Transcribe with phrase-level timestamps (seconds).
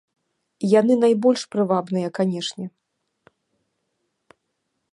[0.79, 2.65] Яны найбольш прывабныя, канешне.